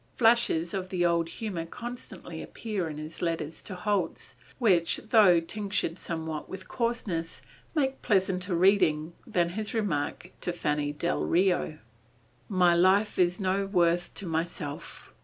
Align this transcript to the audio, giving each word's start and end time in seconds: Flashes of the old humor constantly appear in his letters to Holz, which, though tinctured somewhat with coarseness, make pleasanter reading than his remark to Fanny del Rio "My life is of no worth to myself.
Flashes 0.15 0.73
of 0.73 0.89
the 0.89 1.05
old 1.05 1.29
humor 1.29 1.63
constantly 1.67 2.41
appear 2.41 2.89
in 2.89 2.97
his 2.97 3.21
letters 3.21 3.61
to 3.61 3.75
Holz, 3.75 4.35
which, 4.57 4.97
though 5.09 5.39
tinctured 5.39 5.99
somewhat 5.99 6.49
with 6.49 6.67
coarseness, 6.67 7.43
make 7.75 8.01
pleasanter 8.01 8.55
reading 8.55 9.13
than 9.27 9.49
his 9.49 9.75
remark 9.75 10.31
to 10.41 10.51
Fanny 10.51 10.91
del 10.91 11.23
Rio 11.23 11.77
"My 12.49 12.73
life 12.73 13.19
is 13.19 13.35
of 13.35 13.41
no 13.41 13.65
worth 13.67 14.11
to 14.15 14.25
myself. 14.25 15.13